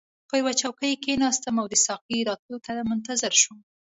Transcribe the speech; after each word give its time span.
پر 0.27 0.35
یوه 0.41 0.53
چوکۍ 0.61 0.93
کښیناستم 1.03 1.55
او 1.61 1.65
د 1.69 1.75
ساقي 1.85 2.19
راتلو 2.29 2.57
ته 2.65 2.71
منتظر 2.91 3.33
شوم. 3.41 3.59